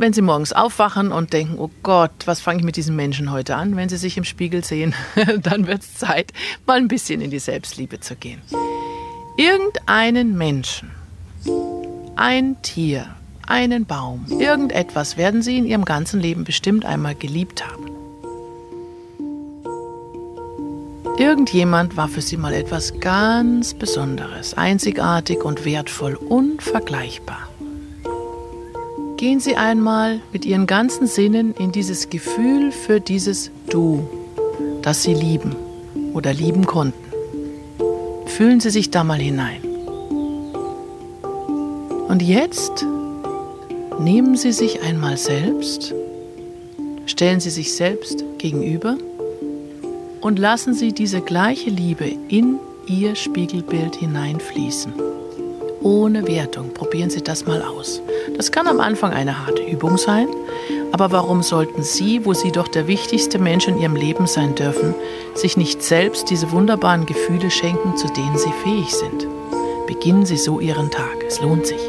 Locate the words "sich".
3.96-4.16, 38.70-38.92, 44.52-44.82, 47.50-47.74, 65.34-65.56, 71.66-71.80